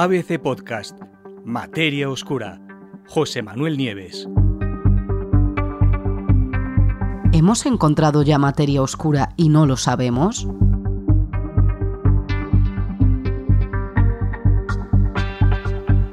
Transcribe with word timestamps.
ABC 0.00 0.38
Podcast, 0.38 0.96
Materia 1.44 2.08
Oscura, 2.08 2.60
José 3.08 3.42
Manuel 3.42 3.76
Nieves. 3.76 4.28
¿Hemos 7.32 7.66
encontrado 7.66 8.22
ya 8.22 8.38
materia 8.38 8.80
oscura 8.80 9.30
y 9.36 9.48
no 9.48 9.66
lo 9.66 9.76
sabemos? 9.76 10.46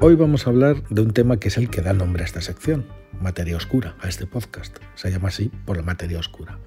Hoy 0.00 0.16
vamos 0.16 0.48
a 0.48 0.50
hablar 0.50 0.82
de 0.88 1.02
un 1.02 1.12
tema 1.12 1.36
que 1.36 1.46
es 1.46 1.56
el 1.56 1.70
que 1.70 1.80
da 1.80 1.92
nombre 1.92 2.24
a 2.24 2.26
esta 2.26 2.40
sección, 2.40 2.86
materia 3.20 3.56
oscura, 3.56 3.94
a 4.00 4.08
este 4.08 4.26
podcast. 4.26 4.78
Se 4.96 5.12
llama 5.12 5.28
así 5.28 5.52
por 5.64 5.76
la 5.76 5.84
materia 5.84 6.18
oscura. 6.18 6.58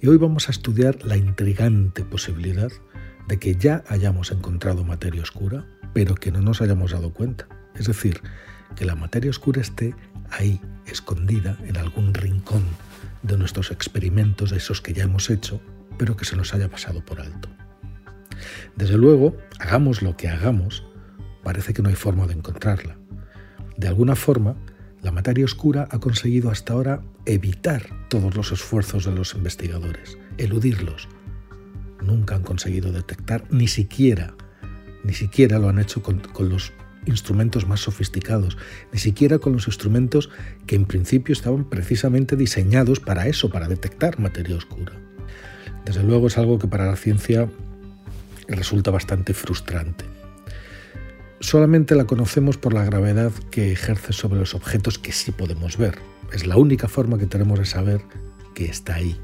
Y 0.00 0.06
hoy 0.06 0.16
vamos 0.16 0.48
a 0.48 0.52
estudiar 0.52 1.04
la 1.04 1.18
intrigante 1.18 2.04
posibilidad 2.06 2.70
de 3.28 3.38
que 3.38 3.54
ya 3.54 3.84
hayamos 3.88 4.32
encontrado 4.32 4.84
materia 4.84 5.22
oscura, 5.22 5.66
pero 5.92 6.14
que 6.14 6.32
no 6.32 6.40
nos 6.40 6.62
hayamos 6.62 6.92
dado 6.92 7.12
cuenta. 7.12 7.46
Es 7.74 7.86
decir, 7.86 8.22
que 8.74 8.86
la 8.86 8.94
materia 8.94 9.30
oscura 9.30 9.60
esté 9.60 9.94
ahí, 10.30 10.60
escondida 10.86 11.58
en 11.66 11.76
algún 11.76 12.14
rincón 12.14 12.64
de 13.22 13.36
nuestros 13.36 13.70
experimentos, 13.70 14.52
esos 14.52 14.80
que 14.80 14.94
ya 14.94 15.04
hemos 15.04 15.28
hecho, 15.28 15.60
pero 15.98 16.16
que 16.16 16.24
se 16.24 16.36
nos 16.36 16.54
haya 16.54 16.70
pasado 16.70 17.04
por 17.04 17.20
alto. 17.20 17.50
Desde 18.76 18.96
luego, 18.96 19.36
hagamos 19.58 20.00
lo 20.00 20.16
que 20.16 20.28
hagamos, 20.28 20.84
parece 21.42 21.74
que 21.74 21.82
no 21.82 21.90
hay 21.90 21.96
forma 21.96 22.26
de 22.26 22.34
encontrarla. 22.34 22.96
De 23.76 23.88
alguna 23.88 24.16
forma, 24.16 24.56
la 25.02 25.12
materia 25.12 25.44
oscura 25.44 25.86
ha 25.90 25.98
conseguido 25.98 26.50
hasta 26.50 26.72
ahora 26.72 27.02
evitar 27.26 27.82
todos 28.08 28.34
los 28.34 28.52
esfuerzos 28.52 29.04
de 29.04 29.12
los 29.12 29.34
investigadores, 29.34 30.16
eludirlos, 30.38 31.08
nunca 32.08 32.34
han 32.34 32.42
conseguido 32.42 32.90
detectar, 32.90 33.44
ni 33.50 33.68
siquiera, 33.68 34.34
ni 35.04 35.12
siquiera 35.12 35.58
lo 35.58 35.68
han 35.68 35.78
hecho 35.78 36.02
con, 36.02 36.20
los 36.40 36.72
instrumentos 37.06 37.68
más 37.68 37.80
sofisticados, 37.80 38.58
ni 38.92 38.98
siquiera 38.98 39.38
con 39.38 39.52
los 39.52 39.66
instrumentos 39.66 40.30
que 40.66 40.74
en 40.74 40.86
principio 40.86 41.32
estaban 41.32 41.64
precisamente 41.64 42.34
diseñados 42.34 42.98
para 42.98 43.28
eso, 43.28 43.50
para 43.50 43.68
detectar 43.68 44.18
materia 44.18 44.56
oscura. 44.56 44.92
Desde 45.84 46.02
luego 46.02 46.26
es 46.26 46.36
algo 46.36 46.58
que 46.58 46.66
para 46.66 46.86
la 46.86 46.96
ciencia 46.96 47.48
resulta 48.48 48.90
bastante 48.90 49.32
frustrante. 49.34 50.04
Solamente 51.40 51.94
la 51.94 52.04
conocemos 52.04 52.56
por 52.56 52.74
la 52.74 52.84
gravedad 52.84 53.32
que 53.50 53.70
ejerce 53.70 54.12
sobre 54.12 54.40
los 54.40 54.54
objetos 54.54 54.98
que 54.98 55.12
sí 55.12 55.30
podemos 55.30 55.78
ver. 55.78 55.98
Es 56.32 56.46
la 56.46 56.56
única 56.56 56.88
forma 56.88 57.16
que 57.16 57.26
tenemos 57.26 57.58
de 57.60 57.64
saber 57.64 58.02
que 58.54 58.64
está 58.64 58.96
ahí. 58.96 59.16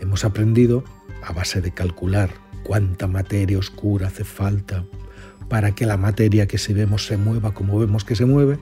Hemos 0.00 0.24
aprendido 0.24 0.84
a 1.26 1.32
base 1.32 1.60
de 1.60 1.72
calcular 1.72 2.30
cuánta 2.62 3.06
materia 3.06 3.58
oscura 3.58 4.06
hace 4.06 4.24
falta 4.24 4.84
para 5.48 5.74
que 5.74 5.86
la 5.86 5.96
materia 5.96 6.46
que 6.46 6.58
si 6.58 6.72
vemos 6.72 7.06
se 7.06 7.16
mueva 7.16 7.52
como 7.52 7.78
vemos 7.78 8.04
que 8.04 8.16
se 8.16 8.24
mueve, 8.24 8.58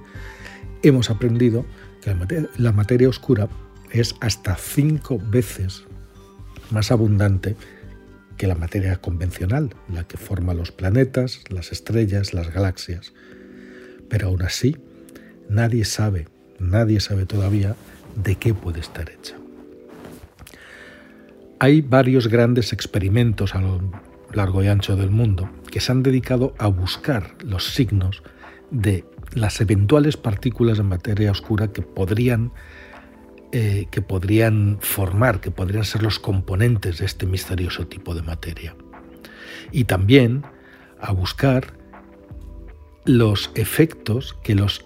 hemos 0.83 1.11
aprendido 1.11 1.65
que 2.03 2.15
la 2.57 2.73
materia, 2.73 3.09
oscura 3.09 3.49
es 3.91 4.15
hasta 4.21 4.57
cinco 4.57 5.19
veces 5.19 5.85
más 6.71 6.91
abundante 6.91 7.57
que 8.37 8.47
la 8.47 8.55
materia 8.55 8.97
convencional, 8.97 9.75
la 9.93 10.05
que 10.05 10.17
forma 10.19 10.55
los 10.55 10.73
planetas, 10.73 11.41
las 11.49 11.73
estrellas, 11.73 12.35
las 12.35 12.53
galaxias. 12.53 13.13
Pero 14.11 14.29
aún 14.29 14.43
así, 14.43 14.77
nadie 15.49 15.85
sabe, 15.85 16.29
nadie 16.59 17.01
sabe 17.01 17.27
todavía 17.27 17.77
de 18.17 18.35
qué 18.37 18.53
puede 18.53 18.81
estar 18.81 19.09
hecha. 19.09 19.37
Hay 21.65 21.81
varios 21.81 22.29
grandes 22.29 22.75
experimentos 22.75 23.55
a 23.55 23.61
lo 23.63 23.81
largo 24.35 24.63
y 24.63 24.67
ancho 24.67 24.97
del 24.97 25.09
mundo 25.09 25.49
que 25.73 25.81
se 25.81 25.93
han 25.93 26.03
dedicado 26.03 26.55
a 26.59 26.67
buscar 26.67 27.37
los 27.43 27.73
signos 27.73 28.23
de 28.71 29.07
las 29.33 29.63
eventuales 29.63 30.19
partículas 30.19 30.77
de 30.77 30.85
materia 30.85 31.31
oscura 31.31 31.73
que 31.73 31.81
podrían, 31.81 32.53
eh, 33.53 33.87
que 33.91 34.03
podrían 34.03 34.77
formar, 34.83 35.41
que 35.41 35.51
podrían 35.51 35.85
ser 35.85 36.03
los 36.03 36.19
componentes 36.19 36.99
de 36.99 37.07
este 37.07 37.25
misterioso 37.25 37.87
tipo 37.87 38.15
de 38.15 38.21
materia. 38.21 38.77
Y 39.73 39.85
también 39.85 40.43
a 41.01 41.13
buscar 41.13 41.79
los 43.07 43.51
efectos 43.55 44.37
que 44.43 44.55
los 44.55 44.85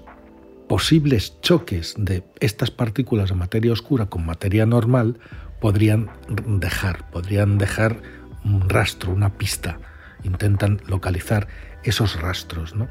posibles 0.68 1.40
choques 1.40 1.96
de 1.98 2.22
estas 2.38 2.70
partículas 2.70 3.30
de 3.30 3.34
materia 3.34 3.72
oscura 3.72 4.06
con 4.06 4.24
materia 4.24 4.64
normal 4.64 5.18
podrían 5.60 6.10
dejar, 6.46 7.10
podrían 7.10 7.58
dejar 7.58 8.00
un 8.44 8.68
rastro, 8.68 9.12
una 9.12 9.34
pista. 9.34 9.78
Intentan 10.24 10.80
localizar 10.86 11.48
esos 11.84 12.20
rastros. 12.20 12.74
¿no? 12.74 12.88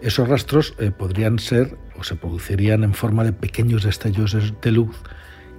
Esos 0.00 0.28
rastros 0.28 0.74
eh, 0.78 0.90
podrían 0.90 1.38
ser 1.38 1.76
o 1.98 2.04
se 2.04 2.16
producirían 2.16 2.84
en 2.84 2.94
forma 2.94 3.24
de 3.24 3.32
pequeños 3.32 3.84
destellos 3.84 4.36
de 4.60 4.70
luz 4.70 4.96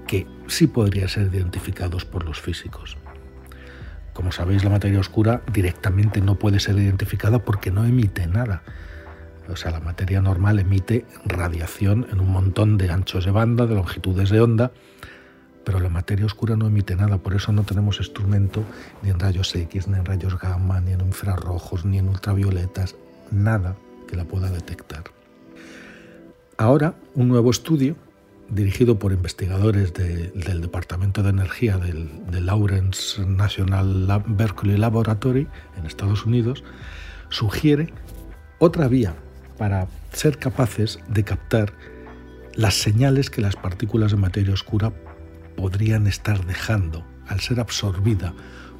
que 0.08 0.28
sí 0.48 0.68
podrían 0.68 1.10
ser 1.10 1.34
identificados 1.34 2.06
por 2.06 2.24
los 2.26 2.40
físicos. 2.40 2.98
Como 4.14 4.32
sabéis, 4.32 4.64
la 4.64 4.70
materia 4.70 5.00
oscura 5.00 5.42
directamente 5.52 6.22
no 6.22 6.40
puede 6.40 6.60
ser 6.60 6.78
identificada 6.78 7.40
porque 7.40 7.72
no 7.72 7.86
emite 7.86 8.26
nada. 8.26 8.64
O 9.50 9.56
sea, 9.56 9.72
la 9.72 9.80
materia 9.80 10.22
normal 10.22 10.60
emite 10.60 11.06
radiación 11.26 12.08
en 12.12 12.20
un 12.20 12.32
montón 12.32 12.78
de 12.78 12.90
anchos 12.90 13.26
de 13.26 13.32
banda, 13.32 13.66
de 13.66 13.76
longitudes 13.76 14.30
de 14.30 14.42
onda, 14.42 14.72
pero 15.68 15.82
la 15.82 15.90
materia 15.90 16.26
oscura 16.26 16.56
no 16.56 16.66
emite 16.66 16.96
nada, 16.96 17.18
por 17.18 17.36
eso 17.36 17.52
no 17.52 17.64
tenemos 17.64 18.00
instrumento 18.00 18.64
ni 19.04 19.10
en 19.10 19.20
rayos 19.20 19.54
X, 19.54 19.90
ni 19.90 19.98
en 19.98 20.06
rayos 20.06 20.40
gamma, 20.40 20.80
ni 20.80 20.94
en 20.94 21.02
infrarrojos, 21.02 21.84
ni 21.84 21.98
en 21.98 22.08
ultravioletas, 22.08 22.96
nada 23.32 23.76
que 24.08 24.16
la 24.16 24.24
pueda 24.24 24.50
detectar. 24.50 25.04
Ahora, 26.58 26.96
un 27.16 27.28
nuevo 27.28 27.52
estudio 27.52 27.98
dirigido 28.48 28.98
por 28.98 29.12
investigadores 29.12 29.94
del 29.94 30.62
Departamento 30.62 31.22
de 31.22 31.32
Energía 31.32 31.78
del, 31.78 32.46
Lawrence 32.46 33.26
National 33.26 34.24
Berkeley 34.26 34.78
Laboratory 34.78 35.50
en 35.78 35.86
Estados 35.86 36.26
Unidos 36.26 36.64
sugiere 37.28 37.92
otra 38.60 38.88
vía 38.88 39.16
para 39.58 39.90
ser 40.14 40.40
capaces 40.40 40.98
de 41.10 41.26
captar 41.26 41.74
las 42.56 42.76
señales 42.76 43.30
que 43.30 43.42
las 43.42 43.58
partículas 43.58 44.12
de 44.12 44.18
materia 44.18 44.54
oscura 44.54 44.94
podrían 45.58 46.08
estar 46.08 46.46
dejando 46.46 47.04
al 47.28 47.42
ser 47.42 47.60
absorbida 47.60 48.34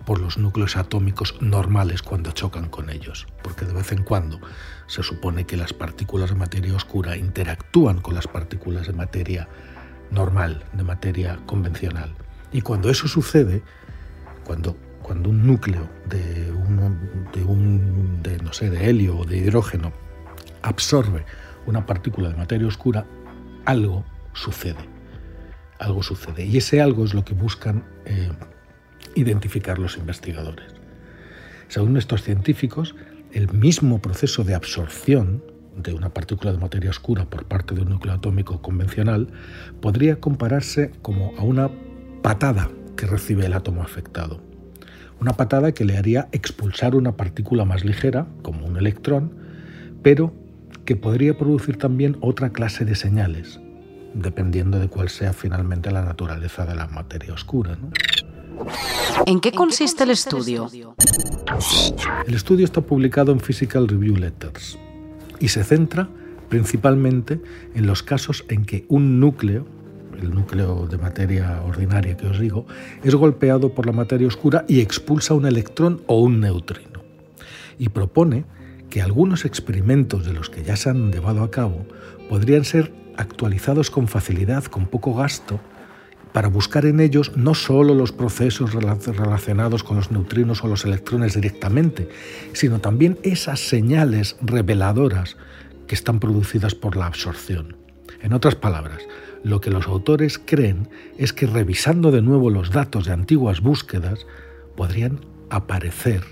por 0.06 0.22
los 0.22 0.38
núcleos 0.38 0.78
atómicos 0.78 1.36
normales 1.42 2.02
cuando 2.02 2.32
chocan 2.32 2.70
con 2.70 2.90
ellos, 2.90 3.28
porque 3.44 3.66
de 3.66 3.74
vez 3.74 3.92
en 3.92 4.04
cuando 4.04 4.40
se 4.86 5.04
supone 5.04 5.46
que 5.46 5.58
las 5.58 5.74
partículas 5.74 6.30
de 6.30 6.38
materia 6.38 6.74
oscura 6.74 7.18
interactúan 7.18 8.00
con 8.00 8.14
las 8.16 8.28
partículas 8.28 8.88
de 8.88 8.94
materia 8.94 9.50
normal, 10.10 10.64
de 10.72 10.84
materia 10.84 11.40
convencional. 11.46 12.14
Y 12.54 12.62
cuando 12.62 12.90
eso 12.90 13.10
sucede, 13.10 13.64
cuando, 14.46 14.78
cuando 15.02 15.30
un 15.30 15.46
núcleo 15.46 15.90
de, 16.08 16.52
un, 16.54 18.22
de, 18.24 18.38
no 18.38 18.54
sé, 18.54 18.70
de 18.70 18.90
helio 18.90 19.18
o 19.18 19.26
de 19.26 19.38
hidrógeno 19.40 19.92
absorbe 20.62 21.26
una 21.66 21.86
partícula 21.86 22.30
de 22.30 22.38
materia 22.38 22.68
oscura, 22.68 23.06
algo 23.66 24.06
sucede 24.32 24.97
algo 25.80 26.04
sucede. 26.04 26.46
Y 26.46 26.58
ese 26.58 26.82
algo 26.82 27.06
es 27.06 27.14
lo 27.14 27.24
que 27.24 27.34
buscan 27.34 27.84
eh, 28.06 28.30
identificar 29.16 29.80
los 29.80 29.98
investigadores. 29.98 30.74
Según 31.68 31.98
estos 31.98 32.24
científicos, 32.24 32.96
el 33.34 33.52
mismo 33.52 34.02
proceso 34.02 34.44
de 34.44 34.56
absorción 34.56 35.44
de 35.76 35.94
una 35.94 36.10
partícula 36.10 36.52
de 36.52 36.58
materia 36.58 36.90
oscura 36.90 37.26
por 37.26 37.46
parte 37.46 37.76
de 37.76 37.82
un 37.82 37.90
núcleo 37.90 38.14
atómico 38.14 38.62
convencional 38.62 39.28
podría 39.82 40.20
compararse 40.20 40.92
como 41.02 41.34
a 41.38 41.44
una 41.44 41.70
patada 42.24 42.70
que 42.96 43.06
recibe 43.06 43.46
el 43.46 43.54
átomo 43.54 43.84
afectado. 43.84 44.42
Una 45.20 45.34
patada 45.34 45.72
que 45.72 45.86
le 45.86 45.98
haría 45.98 46.30
expulsar 46.32 46.96
una 46.96 47.18
partícula 47.18 47.66
más 47.66 47.84
ligera, 47.84 48.28
como 48.42 48.66
un 48.66 48.78
electrón, 48.78 49.36
pero 50.04 50.34
que 50.86 50.96
podría 50.96 51.38
producir 51.38 51.78
también 51.78 52.18
otra 52.22 52.52
clase 52.52 52.86
de 52.86 52.96
señales, 52.96 53.60
dependiendo 54.18 54.80
de 54.80 54.88
cuál 54.88 55.10
sea 55.10 55.34
finalmente 55.34 55.92
la 55.92 56.04
naturaleza 56.04 56.66
de 56.66 56.76
la 56.76 56.88
materia 56.88 57.34
oscura. 57.34 57.78
¿En 59.26 59.40
qué 59.40 59.52
consiste 59.52 60.04
el 60.04 60.12
estudio? 60.12 60.70
El 62.26 62.34
estudio 62.34 62.66
está 62.66 62.82
publicado 62.82 63.32
en 63.32 63.40
Physical 63.40 63.88
Review 63.88 64.16
Letters 64.16 64.78
y 65.40 65.50
se 65.50 65.64
centra 65.64 66.10
principalmente 66.50 67.40
en 67.76 67.88
los 67.88 68.04
casos 68.04 68.46
en 68.50 68.66
que 68.66 68.86
un 68.90 69.20
núcleo, 69.20 69.68
el 70.20 70.34
núcleo 70.34 70.88
de 70.88 70.98
materia 70.98 71.62
ordinaria 71.64 72.18
que 72.18 72.28
os 72.28 72.40
digo, 72.40 72.66
es 73.04 73.14
golpeado 73.16 73.74
por 73.74 73.86
la 73.86 73.92
materia 73.92 74.28
oscura 74.28 74.66
y 74.68 74.80
expulsa 74.80 75.34
un 75.34 75.46
electrón 75.46 76.02
o 76.08 76.20
un 76.20 76.40
neutrino. 76.40 77.04
Y 77.78 77.90
propone 77.90 78.46
que 78.90 79.02
algunos 79.02 79.46
experimentos 79.46 80.26
de 80.26 80.34
los 80.34 80.50
que 80.50 80.64
ya 80.64 80.76
se 80.76 80.90
han 80.90 81.12
llevado 81.12 81.44
a 81.44 81.52
cabo 81.52 81.86
podrían 82.30 82.64
ser 82.64 82.92
actualizados 83.18 83.92
con 83.92 84.08
facilidad, 84.08 84.64
con 84.66 84.88
poco 84.88 85.14
gasto, 85.14 85.60
para 86.34 86.50
buscar 86.50 86.86
en 86.86 87.00
ellos 87.00 87.32
no 87.36 87.56
solo 87.56 87.96
los 87.96 88.12
procesos 88.12 88.74
relacionados 88.74 89.84
con 89.84 89.98
los 89.98 90.12
neutrinos 90.12 90.64
o 90.64 90.68
los 90.68 90.86
electrones 90.86 91.34
directamente, 91.34 92.10
sino 92.54 92.80
también 92.80 93.18
esas 93.24 93.60
señales 93.60 94.36
reveladoras 94.42 95.38
que 95.88 95.96
están 95.96 96.20
producidas 96.20 96.76
por 96.76 96.96
la 96.96 97.08
absorción. 97.08 97.78
En 98.22 98.34
otras 98.34 98.56
palabras, 98.56 99.00
lo 99.44 99.62
que 99.62 99.72
los 99.72 99.88
autores 99.88 100.40
creen 100.44 100.90
es 101.18 101.34
que 101.34 101.48
revisando 101.48 102.12
de 102.12 102.22
nuevo 102.22 102.50
los 102.50 102.72
datos 102.72 103.06
de 103.06 103.14
antiguas 103.14 103.62
búsquedas, 103.62 104.26
podrían 104.76 105.22
aparecer, 105.50 106.24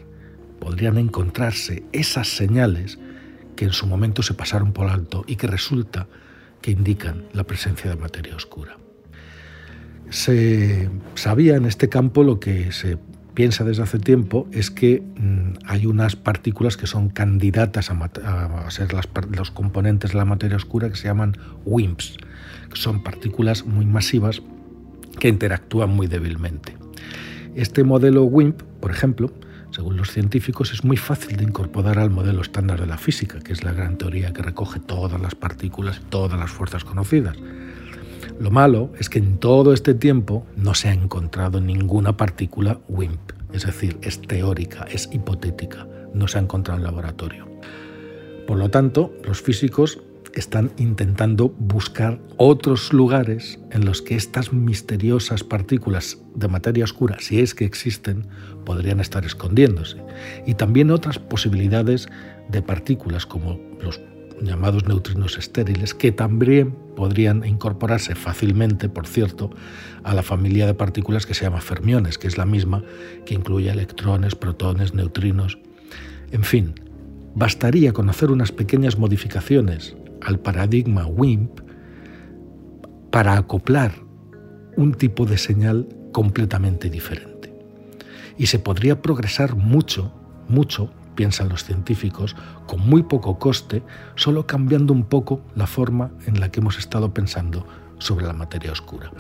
podrían 0.60 0.98
encontrarse 0.98 1.84
esas 1.94 2.28
señales 2.28 3.00
que 3.56 3.66
en 3.66 3.72
su 3.72 3.88
momento 3.88 4.22
se 4.22 4.34
pasaron 4.34 4.74
por 4.74 4.90
alto 4.90 5.24
y 5.28 5.38
que 5.38 5.48
resulta 5.48 6.08
que 6.62 6.72
indican 6.72 7.24
la 7.34 7.44
presencia 7.44 7.90
de 7.90 7.96
materia 7.96 8.36
oscura. 8.36 8.78
Se 10.10 10.90
sabía 11.16 11.56
en 11.56 11.66
este 11.66 11.90
campo 11.90 12.24
lo 12.24 12.40
que 12.40 12.72
se 12.72 12.98
piensa 13.34 13.64
desde 13.64 13.84
hace 13.84 14.00
tiempo 14.00 14.48
es 14.52 14.72
que 14.72 15.02
mm, 15.02 15.66
hay 15.66 15.86
unas 15.86 16.16
partículas 16.16 16.78
que 16.78 16.88
son 16.88 17.10
candidatas 17.10 17.92
a, 17.92 18.72
ser 18.72 18.90
los 18.94 19.52
componentes 19.52 20.12
de 20.12 20.18
la 20.18 20.26
materia 20.26 20.56
oscura 20.56 20.90
que 20.90 20.96
se 20.96 21.08
llaman 21.08 21.38
WIMPs, 21.66 22.18
son 22.74 23.04
partículas 23.04 23.66
muy 23.66 23.86
masivas 23.86 24.42
que 25.20 25.28
interactúan 25.28 25.90
muy 25.90 26.08
débilmente. 26.08 26.76
Este 27.56 27.84
modelo 27.84 28.24
WIMP, 28.24 28.62
por 28.82 28.92
ejemplo, 28.92 29.32
según 29.72 29.98
los 29.98 30.12
científicos, 30.12 30.72
es 30.74 30.84
muy 30.84 30.98
fácil 30.98 31.38
de 31.38 31.44
incorporar 31.44 32.00
al 32.00 32.10
modelo 32.10 32.42
estándar 32.42 32.80
de 32.80 32.88
la 32.88 32.98
física, 32.98 33.40
que 33.40 33.54
es 33.54 33.64
la 33.64 33.74
gran 33.74 33.98
teoría 33.98 34.34
que 34.34 34.42
recoge 34.42 34.80
todas 34.80 35.20
las 35.20 35.36
partículas, 35.36 36.02
todas 36.10 36.40
las 36.40 36.52
fuerzas 36.52 36.84
conocidas. 36.84 37.36
Lo 38.40 38.52
malo 38.52 38.92
es 39.00 39.10
que 39.10 39.20
en 39.20 39.38
todo 39.38 39.74
este 39.74 39.94
tiempo 39.94 40.46
no 40.58 40.74
se 40.74 40.90
ha 40.90 40.94
encontrado 40.94 41.62
ninguna 41.62 42.18
partícula 42.18 42.80
WIMP, 42.90 43.32
es 43.54 43.66
decir, 43.66 43.98
es 44.02 44.22
teórica, 44.22 44.86
es 44.92 45.10
hipotética, 45.12 45.88
no 46.14 46.28
se 46.28 46.38
ha 46.38 46.42
encontrado 46.42 46.80
en 46.80 46.84
laboratorio. 46.84 47.48
Por 48.46 48.58
lo 48.58 48.70
tanto, 48.70 49.14
los 49.24 49.42
físicos 49.42 50.02
están 50.36 50.72
intentando 50.78 51.50
buscar 51.58 52.20
otros 52.38 52.92
lugares 52.92 53.60
en 53.72 53.86
los 53.86 54.02
que 54.02 54.16
estas 54.16 54.52
misteriosas 54.54 55.44
partículas 55.44 56.18
de 56.36 56.48
materia 56.48 56.84
oscura, 56.84 57.18
si 57.20 57.40
es 57.40 57.56
que 57.56 57.66
existen, 57.66 58.28
podrían 58.66 59.00
estar 59.00 59.26
escondiéndose. 59.26 59.98
Y 60.46 60.56
también 60.56 60.92
otras 60.92 61.20
posibilidades 61.20 62.08
de 62.50 62.62
partículas 62.62 63.26
como 63.26 63.60
los 63.82 64.02
llamados 64.42 64.86
neutrinos 64.86 65.38
estériles, 65.38 65.94
que 65.94 66.12
también 66.12 66.76
podrían 66.96 67.46
incorporarse 67.46 68.16
fácilmente, 68.16 68.90
por 68.90 69.08
cierto, 69.08 69.50
a 70.04 70.14
la 70.14 70.24
familia 70.24 70.66
de 70.66 70.74
partículas 70.74 71.26
que 71.26 71.34
se 71.34 71.46
llama 71.46 71.62
fermiones, 71.62 72.18
que 72.18 72.28
es 72.28 72.38
la 72.38 72.46
misma 72.46 72.84
que 73.26 73.34
incluye 73.34 73.70
electrones, 73.70 74.36
protones, 74.36 74.94
neutrinos. 74.94 75.58
En 76.32 76.44
fin, 76.44 76.74
bastaría 77.36 77.94
con 77.94 78.10
hacer 78.10 78.32
unas 78.32 78.52
pequeñas 78.52 78.98
modificaciones 78.98 79.96
al 80.26 80.40
paradigma 80.40 81.06
WIMP 81.06 81.60
para 83.12 83.38
acoplar 83.38 83.94
un 84.76 84.94
tipo 84.94 85.26
de 85.26 85.38
señal 85.38 85.88
completamente 86.12 86.90
diferente. 86.90 87.54
Y 88.38 88.48
se 88.48 88.60
podría 88.60 89.02
progresar 89.02 89.56
mucho, 89.56 90.12
mucho, 90.50 90.92
piensan 91.16 91.50
los 91.50 91.64
científicos, 91.64 92.36
con 92.68 92.82
muy 92.82 93.04
poco 93.04 93.40
coste, 93.40 93.84
solo 94.16 94.46
cambiando 94.46 94.92
un 94.92 95.06
poco 95.06 95.42
la 95.56 95.68
forma 95.68 96.12
en 96.26 96.40
la 96.40 96.50
que 96.50 96.60
hemos 96.60 96.78
estado 96.78 97.14
pensando 97.14 97.66
sobre 98.00 98.26
la 98.26 98.34
materia 98.34 98.72
oscura. 98.72 99.12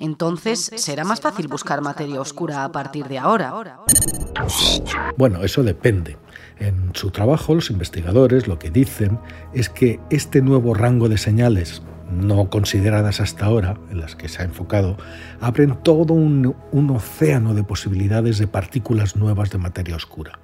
Entonces, 0.00 0.70
¿será 0.76 1.04
más 1.04 1.20
fácil 1.20 1.48
buscar 1.48 1.80
materia 1.80 2.20
oscura 2.20 2.64
a 2.64 2.72
partir 2.72 3.06
de 3.08 3.18
ahora? 3.18 3.54
Bueno, 5.16 5.42
eso 5.42 5.62
depende. 5.62 6.16
En 6.58 6.94
su 6.94 7.10
trabajo, 7.10 7.54
los 7.54 7.70
investigadores 7.70 8.46
lo 8.46 8.58
que 8.58 8.70
dicen 8.70 9.18
es 9.52 9.68
que 9.68 10.00
este 10.10 10.40
nuevo 10.40 10.74
rango 10.74 11.08
de 11.08 11.18
señales 11.18 11.82
no 12.10 12.48
consideradas 12.48 13.20
hasta 13.20 13.46
ahora, 13.46 13.76
en 13.90 14.00
las 14.00 14.14
que 14.14 14.28
se 14.28 14.42
ha 14.42 14.44
enfocado, 14.44 14.96
abren 15.40 15.76
todo 15.82 16.14
un, 16.14 16.54
océano 16.90 17.54
de 17.54 17.64
posibilidades 17.64 18.38
de 18.38 18.46
partículas 18.46 19.16
nuevas 19.16 19.50
de 19.50 19.58
materia 19.58 19.96
oscura, 19.96 20.38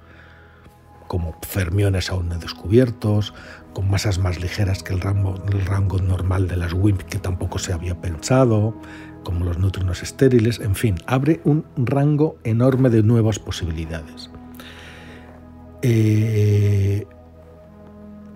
como 1.11 1.35
fermiones 1.41 2.09
aún 2.09 2.29
no 2.29 2.39
descubiertos, 2.39 3.33
con 3.73 3.89
masas 3.89 4.17
más 4.17 4.39
ligeras 4.39 4.81
que 4.81 4.93
el 4.93 5.01
rango, 5.01 5.99
normal 5.99 6.47
de 6.47 6.55
las 6.55 6.71
WIMP 6.71 7.01
que 7.01 7.19
tampoco 7.19 7.59
se 7.59 7.73
había 7.73 7.99
pensado, 7.99 8.73
como 9.25 9.43
los 9.43 9.57
neutrinos 9.57 10.03
estériles, 10.03 10.61
en 10.61 10.73
fin, 10.73 10.95
abre 11.07 11.41
un 11.43 11.65
rango 11.75 12.37
enorme 12.45 12.89
de 12.89 13.03
nuevas 13.03 13.39
posibilidades. 13.39 14.31
Eh, 15.81 17.05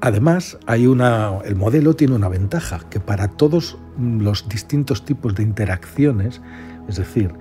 además, 0.02 0.58
hay 0.68 0.86
una, 0.86 1.32
el 1.46 1.56
modelo 1.56 1.94
tiene 1.94 2.14
una 2.16 2.28
ventaja, 2.28 2.82
que 2.90 3.00
para 3.00 3.30
todos 3.30 3.78
los 3.98 4.50
distintos 4.50 5.06
tipos 5.06 5.34
de 5.34 5.44
interacciones, 5.44 6.42
es 6.90 6.98
decir, 6.98 7.34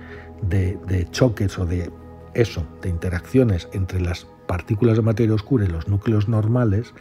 de, 0.43 0.79
de 0.87 1.11
choques 1.11 1.59
o 1.59 1.65
de 1.65 1.91
eso, 2.35 2.65
de 2.81 2.87
interacciones 2.87 3.67
entre 3.73 3.99
las 3.99 4.27
partículas 4.47 4.97
de 4.97 5.03
materia 5.03 5.35
oscura 5.35 5.65
y 5.65 5.67
los 5.67 5.87
núcleos 5.87 6.27
normales, 6.27 6.93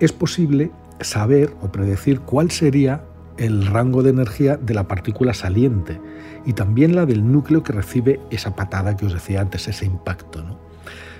es 0.00 0.12
posible 0.12 0.70
saber 1.00 1.54
o 1.60 1.70
predecir 1.70 2.20
cuál 2.20 2.50
sería 2.50 3.04
el 3.36 3.66
rango 3.66 4.02
de 4.02 4.10
energía 4.10 4.56
de 4.56 4.74
la 4.74 4.86
partícula 4.86 5.34
saliente 5.34 6.00
y 6.46 6.52
también 6.52 6.94
la 6.94 7.06
del 7.06 7.30
núcleo 7.30 7.62
que 7.62 7.72
recibe 7.72 8.20
esa 8.30 8.54
patada 8.54 8.96
que 8.96 9.06
os 9.06 9.12
decía 9.12 9.40
antes, 9.40 9.66
ese 9.66 9.86
impacto. 9.86 10.42
¿no? 10.42 10.58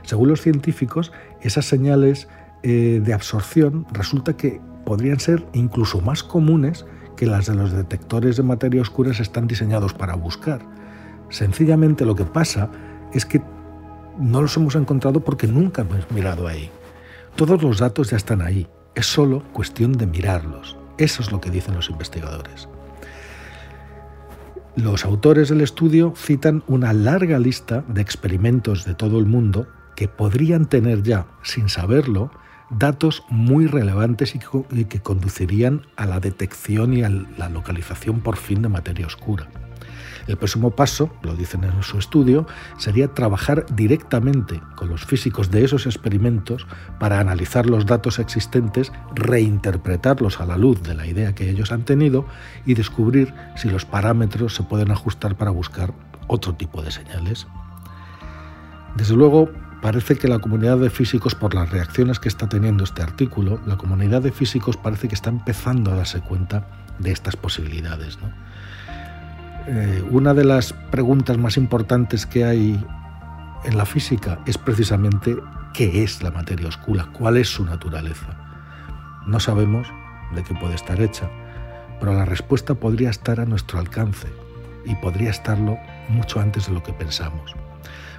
Según 0.03 0.29
los 0.29 0.41
científicos, 0.41 1.13
esas 1.41 1.65
señales 1.65 2.29
eh, 2.63 3.01
de 3.03 3.15
absorción 3.15 3.87
resulta 3.93 4.37
que 4.37 4.61
podrían 4.85 5.19
ser 5.19 5.45
incluso 5.53 6.01
más 6.01 6.23
comunes 6.23 6.87
que 7.17 7.27
las 7.27 7.47
de 7.47 7.55
los 7.55 7.73
detectores 7.73 8.37
de 8.37 8.43
materia 8.43 8.83
oscura 8.83 9.13
están 9.13 9.47
diseñados 9.47 9.95
para 9.95 10.15
buscar. 10.15 10.61
Sencillamente 11.31 12.05
lo 12.05 12.15
que 12.15 12.25
pasa 12.25 12.71
es 13.13 13.25
que 13.25 13.41
no 14.19 14.43
los 14.43 14.57
hemos 14.57 14.75
encontrado 14.75 15.21
porque 15.21 15.47
nunca 15.47 15.83
hemos 15.83 16.11
mirado 16.11 16.47
ahí. 16.47 16.71
Todos 17.37 17.63
los 17.63 17.79
datos 17.79 18.11
ya 18.11 18.17
están 18.17 18.43
ahí, 18.43 18.69
es 18.95 19.07
solo 19.07 19.43
cuestión 19.53 19.93
de 19.93 20.07
mirarlos. 20.07 20.77
Eso 20.99 21.23
es 21.23 21.33
lo 21.33 21.41
que 21.41 21.51
dicen 21.51 21.75
los 21.75 21.91
investigadores. 21.91 22.69
Los 24.77 25.05
autores 25.05 25.49
del 25.49 25.61
estudio 25.61 26.15
citan 26.17 26.65
una 26.67 26.93
larga 26.93 27.39
lista 27.39 27.85
de 27.89 28.03
experimentos 28.03 28.85
de 28.85 28.95
todo 28.95 29.19
el 29.19 29.27
mundo 29.27 29.69
que 29.95 30.09
podrían 30.09 30.67
tener 30.67 31.03
ya, 31.03 31.27
sin 31.43 31.69
saberlo, 31.69 32.31
datos 32.71 33.25
muy 33.29 33.67
relevantes 33.67 34.35
y 34.35 34.85
que 34.85 35.01
conducirían 35.01 35.83
a 35.97 36.07
la 36.07 36.19
detección 36.19 36.93
y 36.93 37.05
a 37.05 37.09
la 37.11 37.49
localización 37.49 38.21
por 38.21 38.37
fin 38.37 38.63
de 38.63 38.69
materia 38.69 39.07
oscura. 39.07 39.49
El 40.27 40.37
próximo 40.37 40.71
paso, 40.71 41.11
lo 41.23 41.35
dicen 41.35 41.65
en 41.65 41.83
su 41.83 41.99
estudio, 41.99 42.47
sería 42.79 43.13
trabajar 43.13 43.67
directamente 43.75 44.61
con 44.75 44.89
los 44.89 45.05
físicos 45.05 45.51
de 45.51 45.65
esos 45.65 45.87
experimentos 45.87 46.67
para 46.99 47.21
analizar 47.21 47.67
los 47.67 47.85
datos 47.85 48.19
existentes, 48.19 48.91
reinterpretarlos 49.15 50.41
a 50.41 50.47
la 50.47 50.57
luz 50.57 50.83
de 50.83 50.95
la 50.95 51.07
idea 51.07 51.35
que 51.35 51.51
ellos 51.51 51.73
han 51.73 51.85
tenido 51.85 52.27
y 52.65 52.75
descubrir 52.75 53.35
si 53.57 53.69
los 53.69 53.85
parámetros 53.85 54.55
se 54.55 54.63
pueden 54.63 54.91
ajustar 54.91 55.37
para 55.37 55.51
buscar 55.51 55.93
otro 56.27 56.55
tipo 56.55 56.83
de 56.83 56.91
señales. 56.91 57.47
Desde 58.97 59.15
luego, 59.15 59.51
parece 59.83 60.17
que 60.17 60.29
la 60.29 60.39
comunidad 60.39 60.79
de 60.79 60.89
físicos, 60.89 61.35
por 61.35 61.55
las 61.55 61.71
reacciones 61.71 62.19
que 62.19 62.29
está 62.29 62.49
teniendo 62.49 62.85
este 62.85 63.03
artículo, 63.03 63.61
la 63.67 63.77
comunidad 63.77 64.23
de 64.23 64.33
físicos 64.33 64.79
parece 64.79 65.09
que 65.09 65.15
está 65.15 65.29
empezando 65.29 65.93
a 65.93 65.97
darse 65.97 66.21
cuenta 66.21 66.67
de 66.99 67.11
estas 67.11 67.37
posibilidades. 67.37 68.19
Eh, 69.67 70.05
una 70.11 70.35
de 70.35 70.45
las 70.45 70.75
preguntas 70.75 71.39
más 71.39 71.57
importantes 71.57 72.27
que 72.27 72.45
hay 72.45 72.85
en 73.65 73.79
la 73.79 73.87
física 73.87 74.39
es 74.45 74.59
precisamente 74.59 75.35
qué 75.73 76.03
es 76.03 76.23
la 76.23 76.31
materia 76.31 76.69
oscura, 76.69 77.09
cuál 77.13 77.39
es 77.39 77.49
su 77.49 77.65
naturaleza. 77.65 78.37
No 79.27 79.41
sabemos 79.41 79.89
de 80.35 80.43
qué 80.43 80.55
puede 80.55 80.75
estar 80.75 81.01
hecha, 81.01 81.31
pero 81.99 82.13
la 82.13 82.27
respuesta 82.27 82.75
podría 82.75 83.09
estar 83.09 83.41
a 83.41 83.47
nuestro 83.47 83.79
alcance 83.79 84.29
y 84.85 84.95
podría 84.97 85.31
estarlo 85.31 85.79
mucho 86.11 86.41
antes 86.41 86.67
de 86.67 86.75
lo 86.75 86.83
que 86.83 86.93
pensamos. 86.93 87.55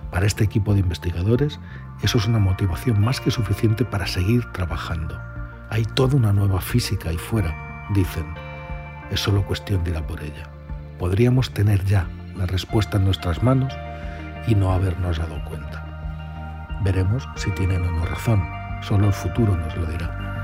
Para 0.09 0.25
este 0.25 0.43
equipo 0.43 0.73
de 0.73 0.79
investigadores, 0.79 1.59
eso 2.01 2.17
es 2.17 2.25
una 2.25 2.39
motivación 2.39 2.99
más 2.99 3.21
que 3.21 3.29
suficiente 3.29 3.85
para 3.85 4.07
seguir 4.07 4.51
trabajando. 4.51 5.19
Hay 5.69 5.85
toda 5.85 6.15
una 6.15 6.33
nueva 6.33 6.59
física 6.59 7.09
ahí 7.09 7.17
fuera, 7.17 7.85
dicen. 7.93 8.25
Es 9.11 9.19
solo 9.19 9.45
cuestión 9.45 9.83
de 9.83 9.91
ir 9.91 9.97
a 9.97 10.07
por 10.07 10.23
ella. 10.23 10.54
Podríamos 10.99 11.51
tener 11.51 11.83
ya 11.85 12.07
la 12.37 12.45
respuesta 12.45 12.97
en 12.97 13.05
nuestras 13.05 13.43
manos 13.43 13.73
y 14.47 14.55
no 14.55 14.71
habernos 14.71 15.17
dado 15.17 15.43
cuenta. 15.45 16.79
Veremos 16.83 17.27
si 17.35 17.51
tienen 17.51 17.83
o 17.83 17.91
no 17.91 18.05
razón. 18.05 18.43
Solo 18.81 19.07
el 19.07 19.13
futuro 19.13 19.55
nos 19.55 19.75
lo 19.75 19.85
dirá. 19.85 20.34